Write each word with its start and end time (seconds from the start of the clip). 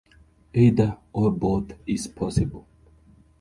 Either, 0.55 0.97
or 1.13 1.29
both, 1.29 1.73
is 1.85 2.07
possible. 2.07 2.65